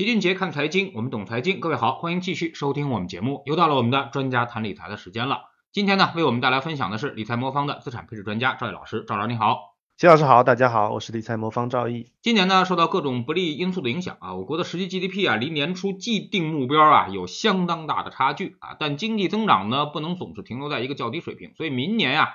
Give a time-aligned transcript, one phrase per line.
[0.00, 1.60] 齐俊杰看财经，我们懂财经。
[1.60, 3.42] 各位好，欢迎继续收听我们节目。
[3.44, 5.50] 又到了我们的专家谈理财的时间了。
[5.72, 9.04] 今天呢，为我们带来分享的是理财魔方的资产配置专家赵毅老师。
[9.06, 12.12] 赵老师你好，齐老师好，大家好，我是理财魔方赵毅。
[12.22, 18.78] 今年呢，受到各种不利因素的影响啊，我国的实际 GDP 啊，离年初既定目标啊有相当大的差距啊。
[18.80, 22.28] 但经济增长呢，不能总是停留在一个较低水平，所以明年啊，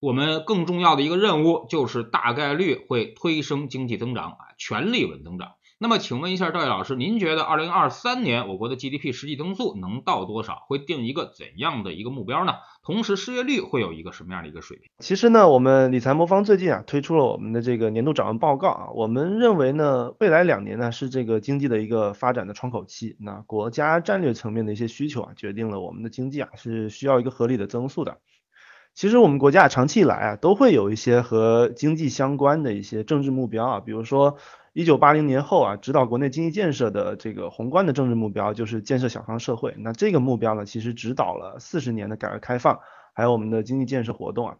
[0.00, 5.52] 我们更重要的一个任务就是大概率会推升经济增长啊，全力稳增长。
[5.78, 10.64] 那么，请问一下赵毅老师，您觉得二零二三年我国的 GDP 实际增速能到多少？
[10.66, 12.54] 会定一个怎样的一个目标呢？
[12.82, 14.88] 同时，失业率会有一个什么样的一个水平？
[15.00, 23.18] 其实呢，我们理财魔方最近啊推出了我们的这个年度展望报告啊，我们认为呢，未来两年呢是这个经济的一个发展的窗口期。
[23.20, 28.16] 那国家战略层面的一些需求啊，决定了我们的经济啊是需要一个合理的增速的。
[28.94, 34.38] 其实我们国家长期以来啊，都会有一些和经济相关的一些政治目标啊，比如说。
[34.76, 39.74] 一九八零年后啊，指导国内经济建设的这个宏观的政治目标就是建设小康社会。
[39.78, 42.80] 那这个目标呢，其实指导了四十年的改革开放，
[43.14, 44.56] 还有我们的经济建设活动啊。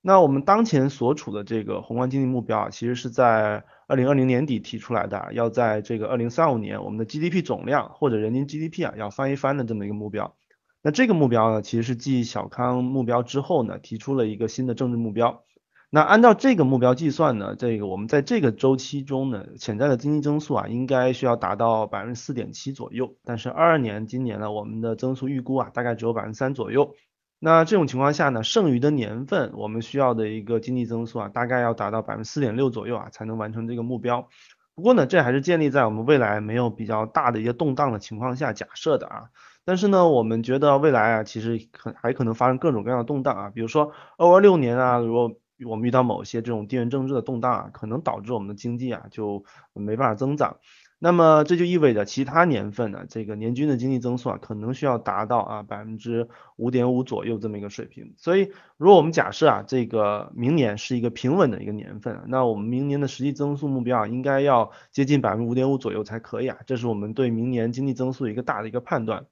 [0.00, 10.34] 那我们当前所处的这个宏观经济目标啊，其实是在二零二零年底提出来的，要在这个二零三五年，我们的 GDP 总量或者人均 GDP 啊要翻一番的这么一个目标。
[10.80, 15.44] 那这个目标呢，其实是继小康目标之后呢，提出了一个新的政治目标。
[15.90, 23.14] 那按照这个目标计算呢，这个我们在这个周期中呢，潜在的经济增速啊，应该需要达到百分之四点七左右。
[23.24, 26.94] 但是二二年今年呢，我们的增速预估啊，大概只有百分之三左右。
[27.38, 34.28] 那这种情况下呢，剩余的年份我们需要的一个经济增速啊，大概要达到百分之四点六左右啊，才能完成这个目标。
[34.74, 39.22] 不过呢，这还是建立在我们未来没有比较大的一些动荡的情况下假设的啊。
[39.64, 45.32] 但是呢，我们觉得未来啊，其实可还可能发生各种各样的动荡啊，比如说二二六年啊，如果
[45.66, 50.58] 我们遇到某些这种地缘政治的动荡啊，可能导致我们的经济啊就没办法增长。
[51.00, 58.14] 那么这就意味着其他年份呢，这个年均的经济增速啊，可能需要达到啊百分之五点五左右这么一个水平。
[58.16, 66.56] 所以，如果我们假设啊，这个明年是一个平稳的一个年份，那我们明年的实际增速目标啊，应该要接近百分之五点五左右才可以啊。
[66.66, 69.26] 这是我们对明年经济增速一个大的一个判断。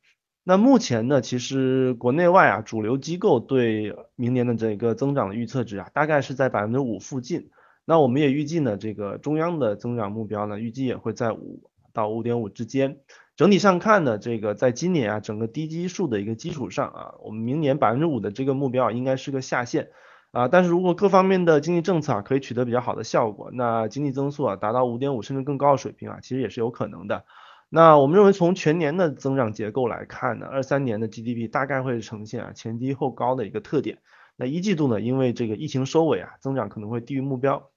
[0.49, 7.51] 那目前呢，其实国内外啊，主流机构对明年的这个增长的预测值啊，大概是在百分之五附近。
[7.85, 12.99] 那我们也预计呢，这个中央的增长目标呢，预计也会在五到五点五之间。
[13.35, 19.89] 整体上看呢，这个在今年啊，整个低基数的一个基础上啊，我们明年百分之五的这个目标应该是个下限
[20.31, 20.47] 啊。
[20.47, 27.25] 但是如果各方面的经济政策啊，可以取得比较好的效果，那经济增速啊，达到五点五甚至更高的水平啊，其实也是有可能的。
[27.69, 33.99] 那我们认为，从全年的增长结构来看呢，二三年的 GDP 大概会呈现啊前低后高的一个特点。
[34.37, 37.71] 那一季度呢，因为这个疫情收尾啊，增长可能会低于目标。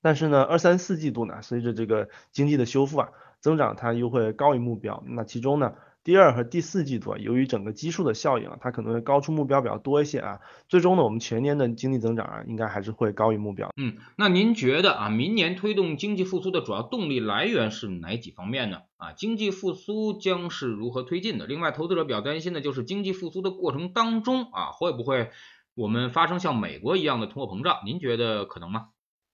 [0.00, 5.04] 但是呢，二三四季度呢，随着这个经济的修复啊，增长它又会高于目标。
[5.06, 5.74] 那其中呢？
[6.04, 10.40] 第二和第四季度啊，由于整个基数的效应啊，它可能会高出目标比较多一些啊。
[10.68, 13.70] 最终呢，我们全年的经济增长啊，应该还是会高于目标。
[13.76, 18.78] 嗯，那您觉得啊，明年推动经济复苏的主要动力来源是哪几方面呢？
[18.96, 21.46] 啊，经济复苏将是如何推进的？
[21.46, 25.30] 另外，投资者比较担心的就是经济复苏的过程当中啊，会不会
[25.74, 27.78] 我们发生像美国一样的通货膨胀？
[27.86, 28.88] 您觉得可能吗？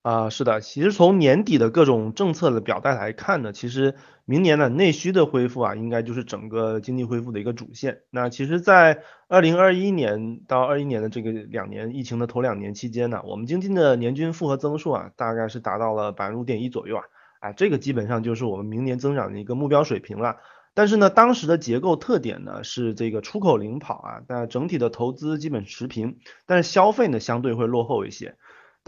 [0.08, 7.98] 啊，是的，其实从年底的各种政策的表态来看呢，其实明年呢内需的恢复啊，应该就是整个经济恢复的一个主线。
[8.08, 17.02] 那其实，在二零二一年到二一年的这个两年疫情的头两年期间呢，我们经济的年均复合增速啊，大概是达到了百分之五点一左右啊，
[17.40, 20.36] 哎，这个基本上就是我们明年增长的一个目标水平了。
[20.72, 26.16] 但是呢，当时的结构特点呢是这个出口领跑啊，那整体的投资基本持平，
[26.46, 28.36] 但是消费呢相对会落后一些。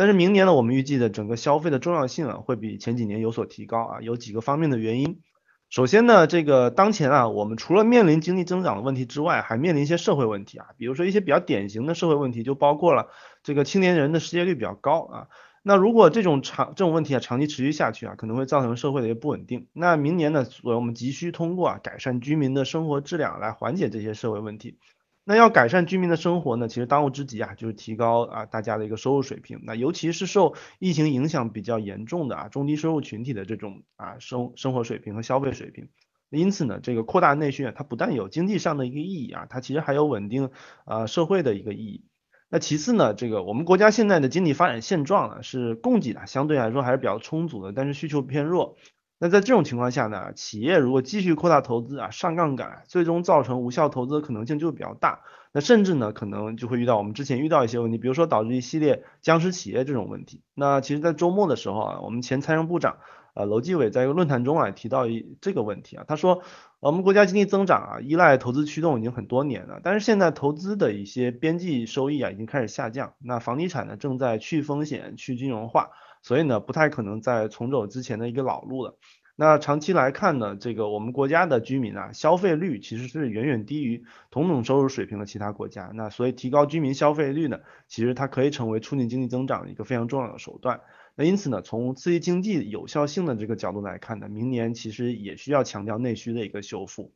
[0.00, 5.20] 但是明年呢，我们预计的整个消费的重要性啊，会比前几年有所提高啊，有几个方面的原因。
[5.68, 13.08] 首先呢，这个当前啊，我们除了面临经济增长的问题之外，还面临一些社会问题啊，比如说一些比较典型的社会问题，就包括了
[13.42, 15.26] 这个青年人的失业率比较高啊。
[15.62, 19.66] 那如果这种长这种问题啊长期持续下去啊，可能会造成社会的一个不稳定。
[19.74, 24.78] 那明年呢，我们急需通过啊改善居民的生活质量来缓解这些社会问题。
[25.24, 29.60] 那要改善居民的生活呢，其实当务之急啊，就是提高啊大家的一个收入水平。
[29.64, 35.88] 那尤其是受疫情影响比较严重的啊中低收入群体的这种啊生生活水平和消费水平。
[36.30, 40.50] 因此呢，这个扩大内需啊，它不但有经济上的一个意义啊，它其实还有稳定
[40.84, 42.04] 啊社会的一个意义。
[42.48, 48.76] 那其次呢，这个我们国家现在的经济发展现状呢，是供给啊相对来说还是比较充足的，但是需求偏弱。
[49.22, 55.20] 那在这种情况下呢，企业如果继续扩大投资啊，上杠杆，最终造成无效投资的可能性就比较大。
[55.52, 60.40] 那甚至呢，可能就会遇到我们之前遇到一些问题，比如说导致一系列僵尸企业这种问题。
[60.54, 62.96] 那其实，在周末的时候啊，我们前财政部长
[63.34, 66.42] 呃，楼继伟在一个论坛中啊提到一这个问题啊，他说
[66.80, 75.90] 我们国家经济增长啊依赖投资驱动已经很多年了，但是现在投资的一些边际收益啊已经开始下降，那房地产呢正在去风险、去金融化，
[76.22, 78.96] 所以呢不太可能再重走之前的一个老路了。
[79.36, 90.80] 那长期来看呢，这个我们国家的居民啊消费率其实是远远低于同等收入水平的其他国家，那所以提高居民消费率呢，其实它可以成为促进经济增长的一个非常重要的手段。
[91.20, 97.12] 那因此呢，从刺激经济有效性的这个角度来看呢，明年其实也需要强调内需的一个修复。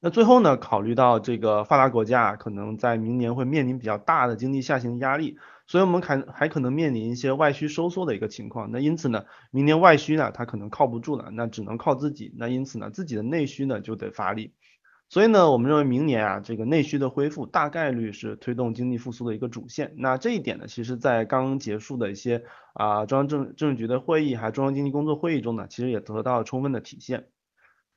[0.00, 8.70] 那最后呢，考虑到这个发达国家可能在明年会面临比较大的经济下行压力，所以我们还还可能面临一些外需收缩的一个情况。
[8.72, 12.32] 那因此呢，明年外需呢它可能靠不住了，那只能靠自己。
[12.38, 14.54] 那因此呢，自己的内需呢就得发力。
[15.08, 19.94] 所以呢，我们认为明年啊，这个内需的恢复大概率是推动经济复苏的一个主线。
[19.96, 22.42] 那这一点呢，其实在刚结束的一些
[22.74, 27.28] 啊中央政政治局的会议，还有中央经济工作会议中呢，其实也得到了充分的体现。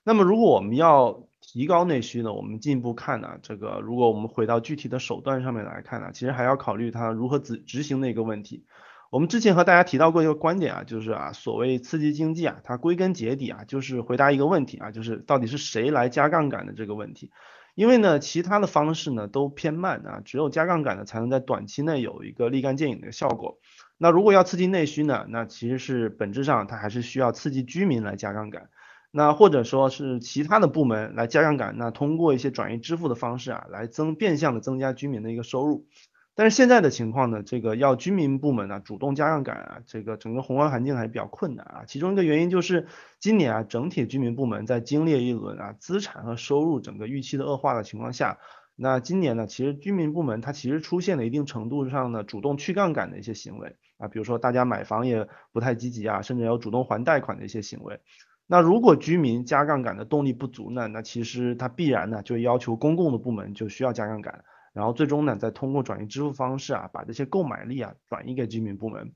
[0.04, 8.66] 那么如果我们要提高内需呢，我们进一步看呢，这个如果我们回到具体的手段上面来看呢，其实还要考虑它如何执执行的一个问题。
[9.10, 17.32] 我们之前和大家提到过一个观点啊，就是啊，所谓刺激经济啊，它归根结底啊，就是回答一个问题啊，就是到底是谁来加杠杆的这个问题。
[17.74, 23.58] 因为呢，其他的方式呢都偏慢啊，只有加杠杆呢才能在短期内有一个立竿见影的效果。
[23.98, 28.70] 那如果要刺激内需呢，那其实是本质上它还是需要刺激居民来加杠杆，
[29.10, 35.88] 那或者说是其他的部门来加杠杆，那通过一些转移支付的方式啊，来增变相的增加居民的一个收入。
[36.36, 41.84] 但是现在的情况呢，这个要居民部门呢主动加杠杆啊，这个整个宏观环境还是比较困难啊。
[41.86, 42.88] 其中一个原因就是
[43.20, 48.38] 今年啊，整体居民部门在经历一轮啊资产和收入整个预期的恶化的情况下，
[48.78, 58.00] 那今年呢，其实居民部门它其实出现了一定程度上的主动去杠杆的一些行为啊，比如说大家买房也不太积极啊，甚至有主动还贷款的一些行为。
[58.48, 64.46] 那如果居民加杠杆的动力不足呢，那其实它必然呢就要求公共的部门就需要加杠杆。
[64.74, 69.14] 然后最终呢，再通过转移支付方式啊，把这些购买力啊转移给居民部门。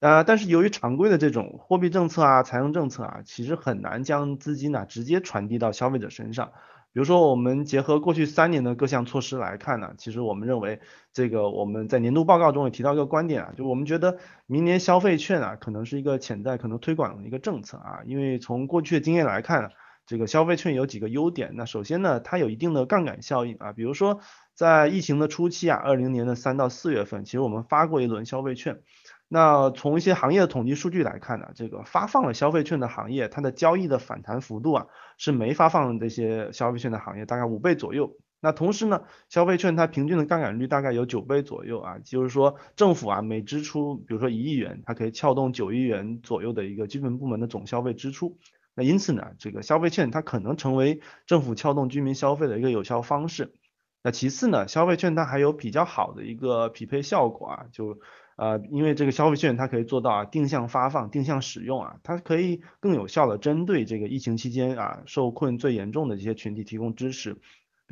[0.00, 6.50] 呃，但是由于常规的这种货币政策啊、财政政策啊，其实很难将资金呢直接传递到消费者身上。
[6.92, 10.80] 比如说，我们结合过去三年的各项措施来看呢，其实我们认为
[11.12, 19.70] 这个我们在年度报告中也提到一个观点啊，就我们觉得明年消费券啊可能是一个潜在可能推广的一个政策啊，因为从过去的经验来看，
[20.04, 21.52] 这个消费券有几个优点。
[21.54, 24.20] 那首先呢，它有一定的杠杆效应啊，比如说。
[24.54, 28.80] 在疫情的初期啊，二零年的三到四月份，其实我们发过一轮消费券。
[29.28, 38.14] 那从一些行业的统计数据来看呢，这个发放了消费券的行业，它的交易的反弹幅度啊，是没发放这些消费券的行业大概五倍左右。
[38.40, 48.36] 那同时呢，消费券它平均的杠杆率大概有九倍左右啊，就是说政府啊每支出，比如说一亿元，它可以撬动九亿元左右的一个基本部门的总消费支出。
[48.74, 53.54] 那因此呢，这个消费券它可能成为政府撬动居民消费的一个有效方式。
[54.02, 57.98] 那其次呢，消费券它还有比较好的一个匹配效果啊，就
[58.36, 67.36] 呃，因为这个消费券它可以做到啊定向发放、定向使用啊，它可以更有效的针对这个疫情期间啊受困最严重的这些群体提供支持。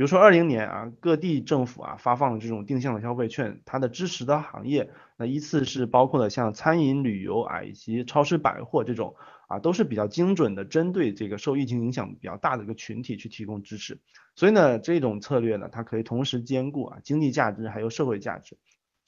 [0.01, 4.89] 比如说二零年啊，各地政府啊发放了这种定向的消费券，它的支持的行业，
[5.19, 9.15] 那依次是包括了像餐饮、旅游啊以及超市、百货这种。
[9.47, 14.01] 啊，都是比较精准的，针对这个受疫情影响比较大的一个群体去提供支持。
[14.37, 18.57] 所以呢，这种策略呢，它可以同时兼顾啊经济价值还有社会价值。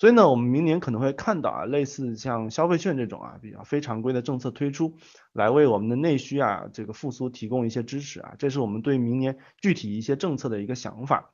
[0.02, 4.96] 所以呢，我们明年可能会看到啊，类似像消费券这种啊比较非常规的政策推出，
[5.32, 8.34] 来为我们的内需啊这个复苏提供一些支持啊。
[8.36, 11.30] 这是我们对明年具体一些政策的一个想法。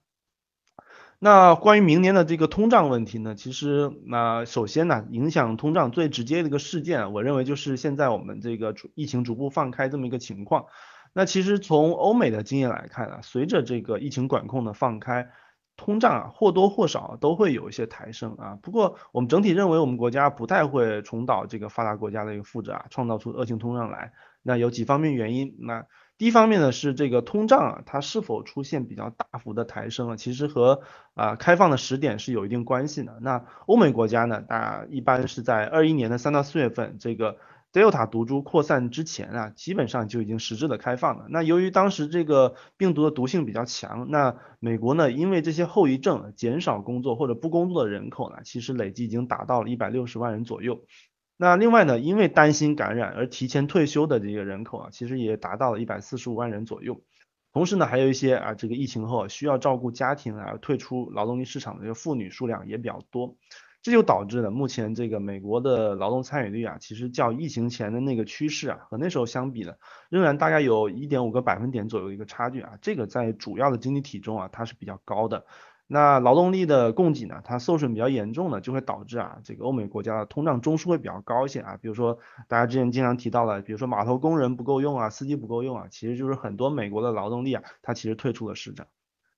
[1.18, 3.34] 那关于明年的这个通胀问题呢？
[3.34, 10.66] 其实，那首先呢，影响通胀最直接的一个事件，我认为就是现在我们这个疫情逐步放开这么一个情况。
[11.14, 15.30] 那其实从欧美的经验来看啊，随着这个疫情管控的放开，
[15.78, 18.58] 通胀啊或多或少都会有一些抬升啊。
[18.60, 24.12] 不过我们整体认为，我们国家不太会重蹈这个发达国家的一个覆辙啊，创造出恶性通胀来。
[24.42, 25.86] 那有几方面原因，那。
[26.18, 30.80] 第一方面呢是这个通胀啊，它是否出现比较大幅的抬升啊，其实和
[31.14, 33.20] 啊开放的时点是有一定关系的。
[33.20, 37.36] 那欧美国家呢，大一般是在二一年的三到四月份，这个
[37.78, 41.26] Delta 毒株扩散之前啊，基本上就已经实质的开放了。
[41.30, 50.84] 那由于当时这个病毒的毒性比较强，那美国呢，因为这些后遗症，减少工作或者不工作的人口呢，其实累计已经达到了一百六十万人左右。
[51.36, 57.00] 那另外呢，因为担心感染而提前退休的这个人口啊，其实也达到了一百四十五万人左右。
[57.52, 63.36] 同时呢，还有一些啊，这个疫情后需要照顾家庭啊，退出劳动力市场的这个妇女数量也比较多。
[63.80, 69.74] 这就导致了目前这个美国的劳动参与率啊，其实较疫情前的那个趋势啊，和那时候相比呢，
[70.10, 75.44] 仍然大概有一点五个百分点左右一个差距啊，这个在主要的经济体中啊，它是比较高的。
[75.90, 81.78] 那劳动力的供给呢，它受损比较严重呢，就会导致啊，这个欧美国家的通胀中枢会比较高一些啊。
[81.80, 88.86] 比如说大家之前经常提到的，比如说码头工人不够用啊，司机不够用啊，其实就是很多美国的劳动力啊，它其实退出了市场。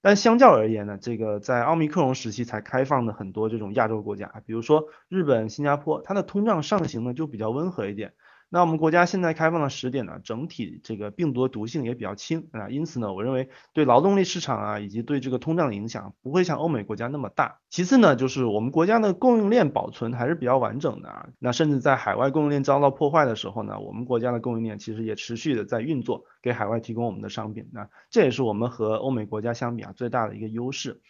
[0.03, 8.15] 但相较而言呢，这个在奥密克戎时期才开放的很多这种亚洲国家，比如说日本、新加坡，它的通胀上行呢就比较温和一点。
[8.53, 17.61] 那我们国家现在开放的时点呢，整体这个病毒毒性也比较轻啊，因此呢，我认为对劳动力市场啊，以及对这个通胀的影响不会像欧美国家那么大。
[17.71, 27.69] 其次呢，就是我们国家的供应链保存还是比较完整的啊，那甚至在海外供应链遭到破坏的时候呢，我们国家的供应链其实也持续的在运作，给海外提供我们的商品。
[27.73, 31.01] 那这也是我们和欧美国家相比啊最大的一个优势。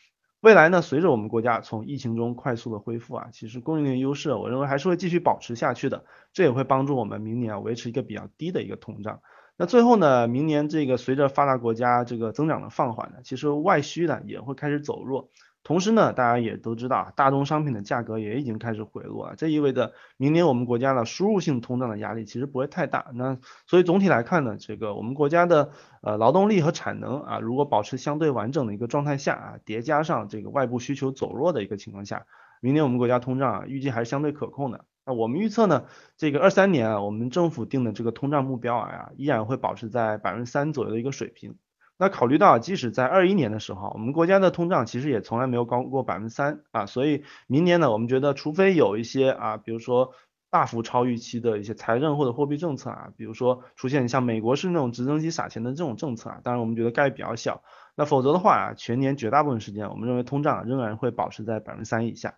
[0.41, 6.07] 未来呢，随着我们国家从疫情中快速的恢复啊，其实供应链优势，我认为还是会继续保持下去的。
[6.33, 9.21] 这也会帮助我们明年维持一个比较低的一个通胀。
[9.59, 15.29] 那最后呢，明年这个随着发达国家这个增长的放缓呢，其实外需呢也会开始走弱。
[15.63, 23.11] 同时呢，大家也都知道，大宗商品的价格也已经开始回落了，这意味着明年我们国家的输入性通胀的压力其实不会太大。
[23.15, 25.71] 那所以总体来看呢，这个我们国家的
[26.03, 32.25] 呃劳动力和产能啊，如果保持相对完整的一个状态下啊，叠加上这个外部需求走弱的一个情况下，
[32.61, 34.87] 明年我们国家通胀啊预计还是相对可控的。
[35.05, 35.85] 那我们预测呢，
[36.17, 41.57] 这个二三年啊，我们政府定的这个通胀目标啊，依然会保持在百分之三左右的一个水平。
[42.01, 50.15] 那考虑到，即使在二一年的时候，我们国家的通胀其实也从来没有高过百分之三啊，所以明年呢，我们觉得除非有一些啊，比如说
[50.49, 57.63] 大幅超预期的一些财政或者货币政策啊，比如说出现像美国是那种直升机撒钱的这种政策啊，当然我们觉得概率比较小。
[57.95, 62.37] 那否则的话啊，全年绝大部分时间，我们认为通胀仍然会保持在百分之三以下。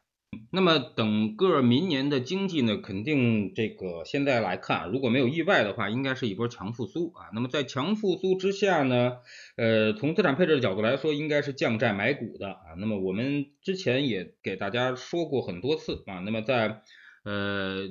[0.55, 7.31] 那么整个明年的经济呢，肯定这个现在来看，如果没有意外的话，应该是一波强复苏啊。
[7.33, 9.19] 那么在强复苏之下呢，
[9.57, 12.75] 呃，从资产配置的角度来说，应该是降债买股的啊。
[12.79, 16.19] 那么我们之前也给大家说过很多次啊。
[16.21, 16.83] 那么在
[17.25, 17.89] 呃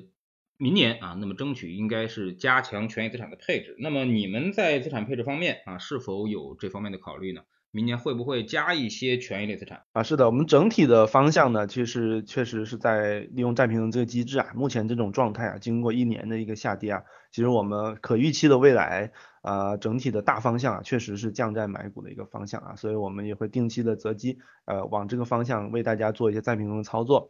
[0.58, 3.76] 明年啊，那么争取应该是加强权益资产的配置。
[3.80, 7.42] 那么你们在资产配置方面啊，是否有这方面的考虑呢？
[7.72, 10.04] 明年会不会加一些权益类资产啊？
[10.04, 14.48] 是的，我们整体的方向呢，其实确实是在利用债平衡这个机制啊。
[14.54, 19.12] 目前这种状态啊，经过一年的一个下跌啊，其实我们可预期的未来
[19.42, 22.76] 啊，整体的大方向啊，确实是降债买股的一个方向啊。
[22.76, 27.30] 所以我们也会定期的择机呃，往这个方向为大家做一些再平衡的操作。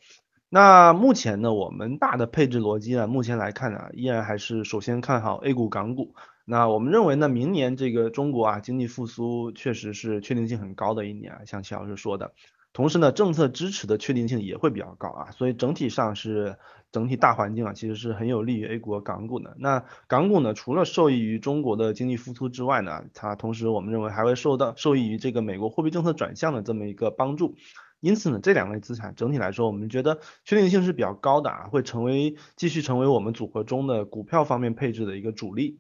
[0.50, 6.16] 那目前呢，我们大的配置逻辑呢，目前来看呢，依然还是首先看好 A 股、港股。
[6.51, 12.34] 那我们认为呢，明年这个中国啊经济复苏确实是确定性很高的一年啊，像齐老师说的，
[12.74, 16.58] 同时呢，政策支持的确定性也会比较高啊，所以整体上是
[16.91, 19.55] 整体大环境啊，其实是很有利于 A 股和港股的。
[19.60, 27.55] 那港股呢，除了受益于中国的经济复苏之外呢，它同时我们认为还会受到受益于这个美国货币政策转向的这么一个帮助。
[28.01, 35.79] 因此呢，这两类资产整体来说，我们觉得确定性是比较高的啊，会成为继续成为我们组合中的股票方面配置的一个主力。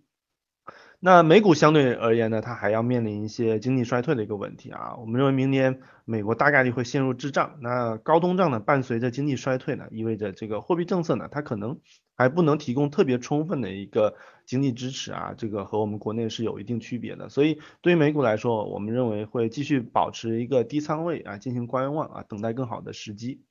[1.03, 4.95] 那美股相对而言呢，它还要面临一些经济衰退的一个问题啊。
[4.97, 7.57] 我们认为明年美国大概率会陷入滞胀。
[7.59, 11.79] 那高通胀呢，伴随着经济衰退呢，意味着这个货币政策呢，它可能
[12.15, 14.13] 还不能提供特别充分的一个
[14.45, 15.33] 经济支持啊。
[15.35, 17.29] 这个和我们国内是有一定区别的。
[17.29, 23.41] 所以对于美股来说，我们认为会继续保持一个低仓位啊，进行观望啊，等待更好的时机。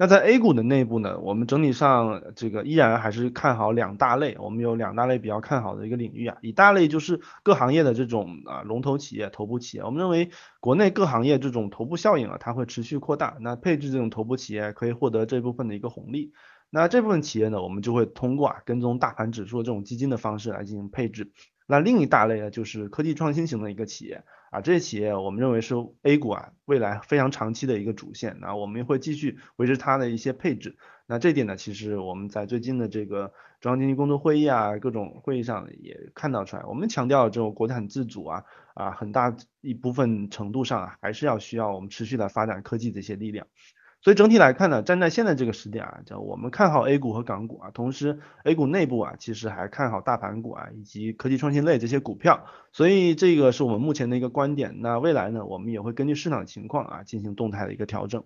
[0.00, 16.32] 那在 A 股的内部呢，我们整体上这个依然还是看好两大类，我们有两大类比较看好的一个领域啊，一大类就是各行业的这种啊龙头企业、头部企业，我们认为国内各行业这种头部效应啊，它会持续扩大，那配置这种头部企业可以获得这部分的一个红利，
[16.70, 21.30] 那这部分企业呢，我们就会通过啊跟踪大盘指数这种基金的方式来进行配置，
[21.66, 24.24] 那另一大类呢，就是科技创新型的一个企业。
[24.50, 30.76] 啊，这些企业我们认为是 A 股啊未来非常长期的一个主线，那我们会继续维持它的一些配置。
[31.06, 43.46] 那这点呢，其实我们在最近的这个中央经济工作会议啊，各种会议上也看到出来，我们强调这种国产自主啊，啊很大一部分程度上啊，还是要需要我们持续的发展科技的一些力量。
[44.02, 52.46] 所以整体来看呢，站在现在这个时点啊，叫我们看好 A 股和港股啊，同时 A 股内部啊，其实还看好大盘股啊，以及科技创新类这些股票。
[52.72, 54.80] 所以这个是我们目前的一个观点。
[54.80, 58.24] 那未来呢，我们也会根据市场情况啊，进行动态的一个调整。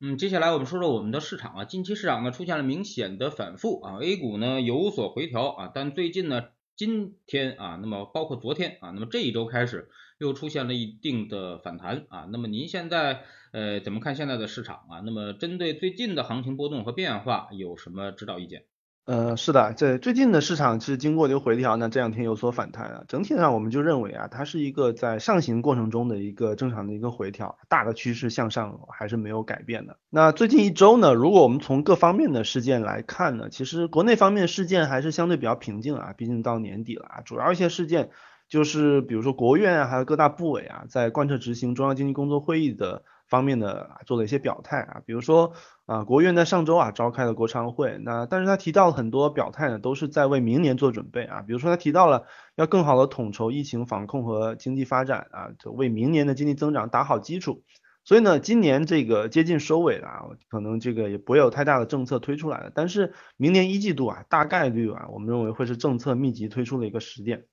[0.00, 6.44] 嗯，接下来我们说说我们的市场啊，近期市场呢出现了明显的反复啊，A 股呢有所回调啊，但最近呢。
[6.76, 9.88] 今天啊，那么包括昨天啊，那么这一周开始
[10.18, 12.26] 又出现了一定的反弹啊。
[12.30, 13.20] 那么您现在
[13.52, 15.00] 呃怎么看现在的市场啊？
[15.04, 18.64] 那么针对最近的行情波动和变化有什么指导意见？
[19.06, 23.04] 呃，是的，在最近的市场是经过一个回调呢，这两天有所反弹啊。
[23.08, 29.96] 整体上我们就认为啊，它是一个在上行过程中的一个正常的一个回调，大的趋势向上还是没有改变的。
[30.10, 38.10] 那最近一周呢，如果我们从各方面的事件来看呢，其实国内方面事件还是相对比较平静啊，毕竟到年底了啊，主要一些事件
[38.48, 43.04] 就是比如说国务院啊，还有各大部委啊，在贯彻执行中央经济工作会议的。
[43.28, 45.52] 方面的啊做了一些表态啊，比如说
[45.84, 52.24] 啊，国务院在上周啊召开了国常会，那但是他提到了很多表态呢，都是在为明年做准备啊，比如说他提到了
[52.56, 57.64] 要更好的统筹疫情防控和经济发展啊，就为明年的经济增长打好基础。
[58.02, 67.44] 所以呢，今年这个接近收尾了啊，可能这个也不会有太大的政策推出来了，但是明年一季度啊，大概率啊，我们认为会是政策密集推出的一个时点，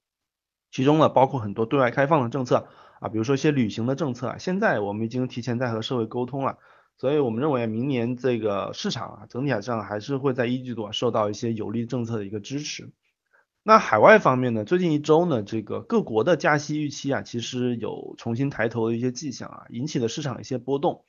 [0.75, 2.67] 其中呢包括很多对外开放的政策。
[2.99, 6.57] 啊，比如说一些旅行的政策啊，现在我们已经提前在和社会沟通了，
[6.97, 12.91] 所以我们认为明年这个市场啊，整体上还是会在一季度受到一些有利政策的一个支持。
[13.63, 21.03] 那海外方面呢，最近一周呢，这个各国的加息预期啊，其实有重新抬头的一些迹象啊，引起了市场一些波动。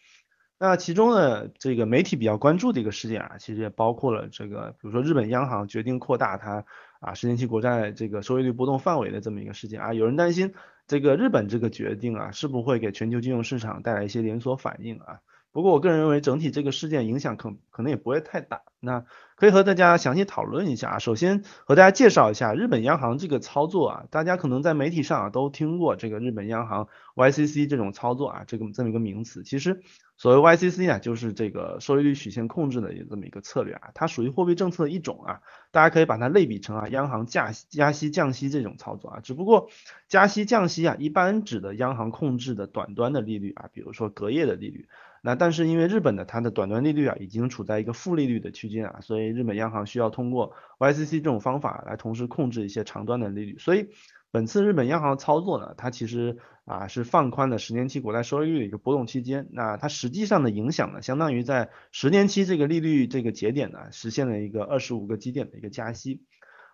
[0.59, 6.65] 那其中呢，这个媒体比较关注的一个事件啊，其实也包括了这个，比如说日本央行决定扩大它
[7.01, 10.55] 啊十年期国债这个收益率波动范围的这么一个事件啊，有人担心。
[10.87, 15.19] 这个日本这个决定啊，是不会给全球金融市场带来一些连锁反应啊？
[15.51, 18.61] 不过我个人认为，整体这个事件影响可可能也不会太大。
[18.79, 20.99] 那可以和大家详细讨论一下啊。
[21.01, 29.43] 首先和大家介绍一下日本央行这个操作啊，大家可能在媒体上啊都听过这个日本央行 YCC 这种操作啊，这个这么一个名词。
[29.43, 29.81] 其实
[30.16, 35.40] 所谓 YCC 啊，就是这个收益率曲线控制的这么一个策略啊，它属于货币政策的一种啊。
[35.70, 39.20] 大家可以把它类比成啊央行加加息降息这种操作啊。
[39.20, 39.68] 只不过
[40.08, 44.88] 加息降息啊，一般指的央行控制的短端的利率啊，比如说隔夜的利率。
[45.20, 53.58] 那但是因为日本的它的短端利率啊已经处在一个负利率的区间啊，所以日本央行需要通过 YCC 这种方法来同时控制一些长端的利率。
[53.58, 53.90] 所以
[54.37, 59.49] 本次日本央行操作呢，它其实啊是放宽了十年期国债收益率的一个波动区间。
[59.50, 66.20] 那它实际上的影响呢，相当于在十年期这个利率这个节点呢，实现了一个二十五个基点的一个加息。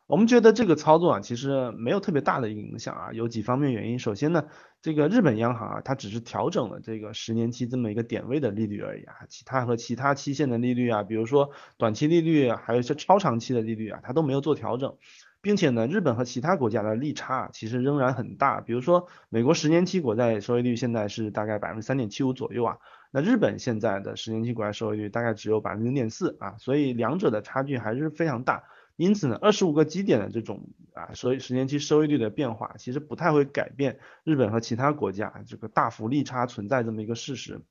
[0.09, 4.01] 我们觉得这个操作啊，其实没有特别大的一个影响啊，有几方面原因。
[4.01, 4.47] 首先呢，
[4.83, 14.97] 这个日本央行啊，它只是调整了这个十年期这么一个点位的利率而已啊，其他和其他期限的利率啊，比如说短期利率，还有一些超长期的利率啊，它都没有做调整，
[15.43, 18.61] 并且呢，日本和其他国家的利差其实仍然很大。
[18.61, 22.79] 比如说美国十年期国债收益率现在是大概百分之三点七五左右啊，
[23.11, 28.63] 那日本现在的十年期国债收益率大概只有百分之零点四啊，所以两者的差距还是非常大。
[28.97, 37.63] 因此呢，二十五个基点的这种啊，所以十年期收益率的变化，其实不太会改变日本和其他国家这个大幅利差存在这么一个事实。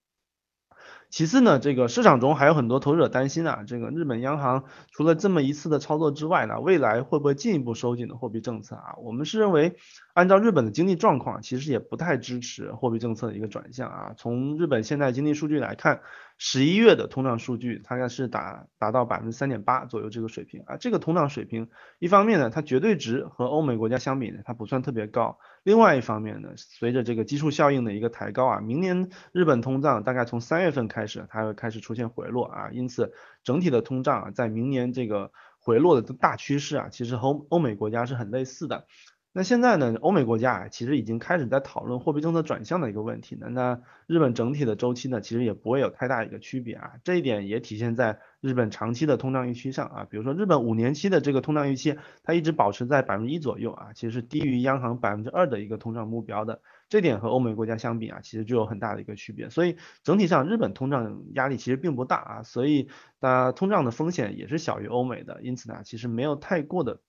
[1.11, 8.95] 其次呢，这个市场中还有很多投资者担心啊，这个日本央行除了这么一次的操作之外呢，未来会不会进一步收紧的货币政策啊？
[9.03, 9.75] 我们是认为，
[10.13, 14.13] 按照日本的经济状况，其实也不太支持货币政策的一个转向啊。
[14.17, 16.01] 从日本现在经济数据来看，
[16.37, 20.77] 十一月的通胀数据大概是达达到百分之三点八左右这个水平啊。
[20.77, 21.69] 这个通胀水平，
[21.99, 25.37] 一方面呢，它绝对值和欧美国家相比呢，它不算特别高。
[25.63, 38.87] 另外一方面呢，随着这个基数效应的一个抬高啊，明年日本通胀大概从三月份开始，它会开始出现回落啊，因此整体的通胀啊，在明年这个回落的大趋势啊，其实和欧美国家是很类似的。
[39.33, 43.47] 那现在呢，欧美国家啊，其实已经开始在讨论货币政策转向的一个问题呢。
[43.49, 46.91] 那日本整体的周期呢，其实也不会有太大一个区别啊。
[47.05, 50.07] 这一点也体现在日本长期的通胀预期上啊。
[50.09, 56.61] 比如说日本五年期的这个通胀预期，它一直保持在百分之一左右啊，其实是低于央行百分之二的一个通胀目标的。
[56.89, 59.49] 这点和欧美国家相比啊，其实就有很大的一个区别。
[59.49, 62.89] 所以整体上日本通胀压力其实并不大啊，所以
[63.21, 65.41] 它通胀的风险也是小于欧美的。
[65.41, 66.99] 因此呢，其实没有太过的。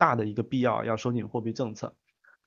[0.00, 1.94] 大的一个必要要收紧货币政策，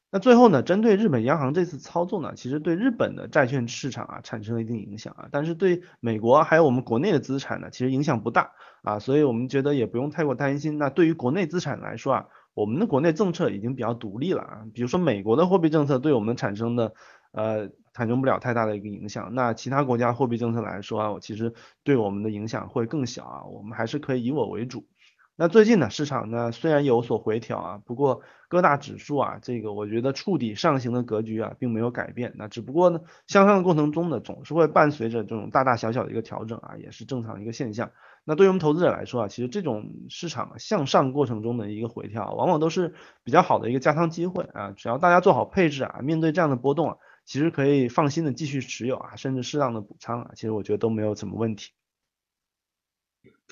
[0.10, 10.80] 那最后呢，针对日本央行这次操作呢，其实对日本的债券市场啊产生了一定影响啊，但是对美国还有我们国内的资产呢，其实影响不大啊，所以我们觉得也不用太过担心。
[10.80, 16.94] 那对于国内资产来说啊，我们的国内政策已经比较独立了啊，比如说美国的货币政策对我们产生的
[17.34, 24.88] 呃产生不了太大的一个影响，那其他国家货币政策来说啊，我其实对我们的影响会更小啊，我们还是可以以我为主。
[25.36, 32.34] 那最近呢，市场呢虽然有所回调啊，不过各大指数啊，这个我觉得触底上行的格局啊，并没有改变。
[32.38, 37.90] 那只不过呢，向上的过程中呢，总是会伴随着这种大大小小的一个调整啊，也是正常的一个现象。
[38.24, 42.94] 那对于我们投资者来说啊，其实这种市场向上过程中的一个回调，往往都是
[43.24, 44.72] 比较好的一个加仓机会啊。
[44.78, 51.72] 只要大家做好配置啊，面对这样的波动啊，其实可以放心的继续持有啊，甚至适当的补仓啊，其实我觉得都没有什么问题。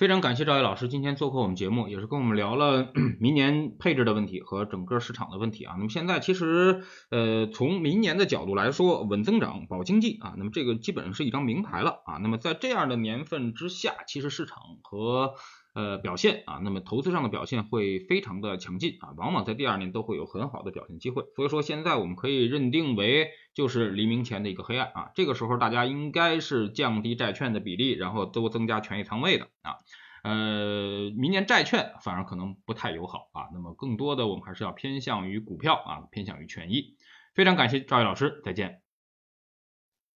[0.02, 5.76] 非常感谢赵毅老师今天做客我们节目，也是跟我们聊了 明年配置的问题和整个市场的问题啊。
[5.78, 12.16] 那么现在其实呃从明年的角度来说，稳增长保经济啊，那么这个基本上是一张名牌了啊。
[12.16, 15.34] 那么在这样的年份之下，其实市场和
[15.74, 21.24] 呃，表现啊，那么投资上的表现会非常的强劲啊，往往在第二年都会有很好的表现机会。
[21.34, 29.76] 所以说现在我们可以认定为就是黎明前的一个黑暗啊，这个时候大家应该是降低债券的比例，然后多增加权益仓位的啊。
[30.24, 36.96] 呃，明年债券反而可能不太友好啊，那么更多的我们还是要偏向于股票啊，偏向于权益。
[37.34, 38.82] 非常感谢赵毅老师，再见。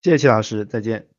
[0.01, 1.14] 谢谢齐老师，再见。